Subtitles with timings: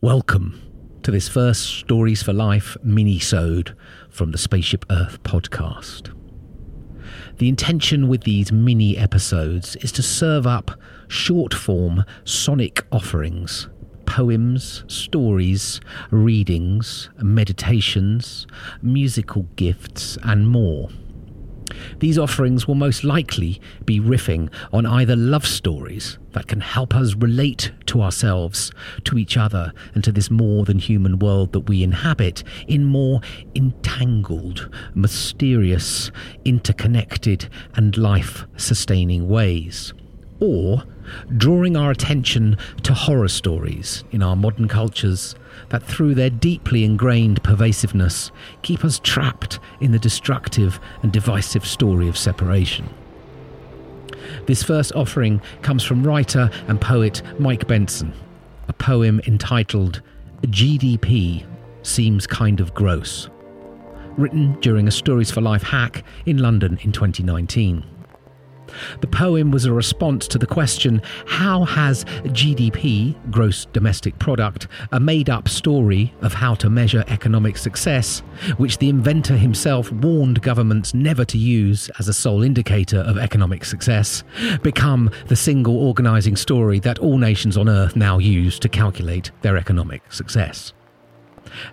[0.00, 0.60] Welcome
[1.02, 3.76] to this first Stories for Life mini-sode
[4.08, 6.14] from the Spaceship Earth podcast.
[7.38, 10.70] The intention with these mini episodes is to serve up
[11.08, 13.68] short form sonic offerings
[14.06, 15.80] poems, stories,
[16.12, 18.46] readings, meditations,
[18.80, 20.90] musical gifts, and more.
[21.98, 27.14] These offerings will most likely be riffing on either love stories that can help us
[27.14, 28.70] relate to ourselves,
[29.04, 33.20] to each other, and to this more than human world that we inhabit in more
[33.54, 36.10] entangled, mysterious,
[36.44, 39.92] interconnected, and life sustaining ways.
[40.40, 40.84] Or
[41.36, 45.34] drawing our attention to horror stories in our modern cultures
[45.70, 48.30] that, through their deeply ingrained pervasiveness,
[48.62, 52.88] keep us trapped in the destructive and divisive story of separation.
[54.46, 58.12] This first offering comes from writer and poet Mike Benson,
[58.68, 60.02] a poem entitled
[60.42, 61.44] GDP
[61.82, 63.28] Seems Kind of Gross,
[64.16, 67.84] written during a Stories for Life hack in London in 2019.
[69.00, 75.00] The poem was a response to the question how has GDP, gross domestic product, a
[75.00, 78.20] made up story of how to measure economic success,
[78.56, 83.64] which the inventor himself warned governments never to use as a sole indicator of economic
[83.64, 84.24] success,
[84.62, 89.56] become the single organising story that all nations on earth now use to calculate their
[89.56, 90.72] economic success?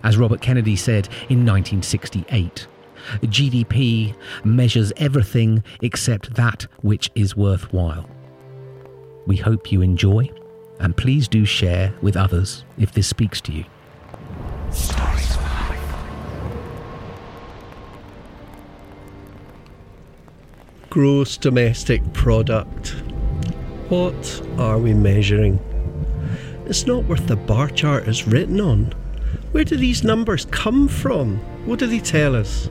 [0.02, 2.66] As Robert Kennedy said in 1968.
[3.22, 8.08] GDP measures everything except that which is worthwhile.
[9.26, 10.30] We hope you enjoy,
[10.78, 13.64] and please do share with others if this speaks to you.
[20.90, 22.90] Gross domestic product.
[23.88, 25.58] What are we measuring?
[26.66, 28.92] It's not worth the bar chart it's written on.
[29.52, 31.36] Where do these numbers come from?
[31.66, 32.70] What do they tell us?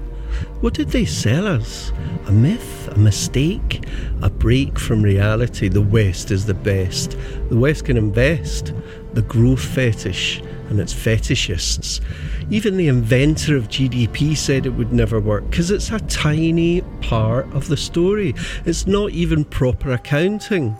[0.61, 1.91] What did they sell us?
[2.27, 2.89] A myth?
[2.91, 3.85] A mistake?
[4.21, 5.67] A break from reality?
[5.67, 7.17] The West is the best.
[7.49, 8.73] The West can invest.
[9.13, 12.01] The growth fetish and its fetishists.
[12.49, 17.51] Even the inventor of GDP said it would never work because it's a tiny part
[17.53, 18.33] of the story.
[18.65, 20.75] It's not even proper accounting.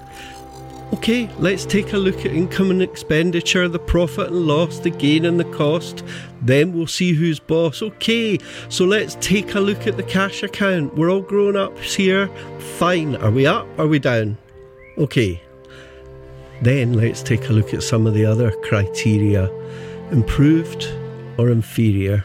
[0.94, 5.25] Okay, let's take a look at income and expenditure, the profit and loss, the gain
[5.25, 6.03] and the cost.
[6.41, 7.81] Then we'll see who's boss.
[7.81, 8.38] Okay,
[8.69, 10.96] so let's take a look at the cash account.
[10.96, 12.28] We're all grown ups here.
[12.78, 13.16] Fine.
[13.18, 13.68] Are we up?
[13.79, 14.38] Are we down?
[14.97, 15.41] Okay.
[16.62, 19.50] Then let's take a look at some of the other criteria
[20.12, 20.88] improved
[21.38, 22.23] or inferior.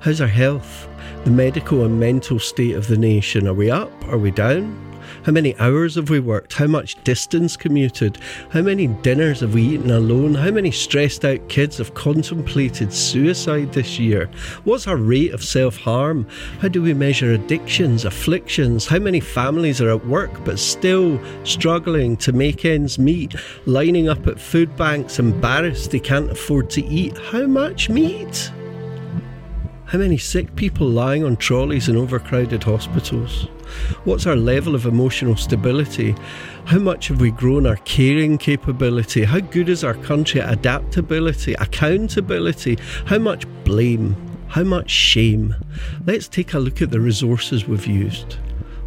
[0.00, 0.88] How's our health?
[1.24, 3.48] The medical and mental state of the nation.
[3.48, 3.90] Are we up?
[4.08, 4.95] Are we down?
[5.26, 6.52] How many hours have we worked?
[6.52, 8.18] How much distance commuted?
[8.50, 10.34] How many dinners have we eaten alone?
[10.34, 14.30] How many stressed out kids have contemplated suicide this year?
[14.62, 16.28] What's our rate of self harm?
[16.60, 18.86] How do we measure addictions, afflictions?
[18.86, 23.34] How many families are at work but still struggling to make ends meet,
[23.66, 27.18] lining up at food banks, embarrassed they can't afford to eat?
[27.18, 28.52] How much meat?
[29.86, 33.48] How many sick people lying on trolleys in overcrowded hospitals?
[34.04, 36.14] What's our level of emotional stability?
[36.66, 39.24] How much have we grown our caring capability?
[39.24, 42.78] How good is our country at adaptability, accountability?
[43.06, 44.16] How much blame?
[44.48, 45.54] How much shame?
[46.06, 48.36] Let's take a look at the resources we've used.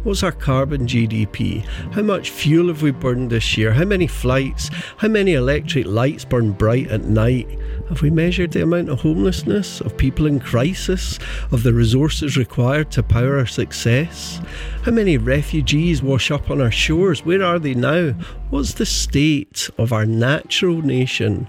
[0.02, 1.62] What's our carbon GDP?
[1.92, 3.70] How much fuel have we burned this year?
[3.70, 4.70] How many flights?
[4.96, 7.46] How many electric lights burn bright at night?
[7.90, 11.18] Have we measured the amount of homelessness, of people in crisis,
[11.52, 14.40] of the resources required to power our success?
[14.84, 17.26] How many refugees wash up on our shores?
[17.26, 18.12] Where are they now?
[18.48, 21.46] What's the state of our natural nation?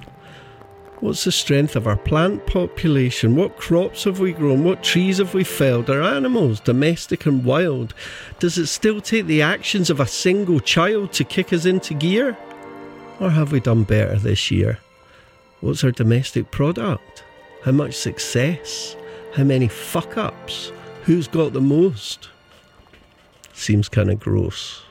[1.02, 3.36] What's the strength of our plant population?
[3.36, 4.64] What crops have we grown?
[4.64, 5.90] What trees have we felled?
[5.90, 7.96] Our animals, domestic and wild?
[8.38, 12.38] Does it still take the actions of a single child to kick us into gear?
[13.20, 14.78] Or have we done better this year?
[15.60, 17.24] What's our domestic product?
[17.64, 18.96] How much success?
[19.34, 20.72] How many fuck ups?
[21.06, 22.30] Who's got the most?
[23.54, 24.84] Seems kind of gross.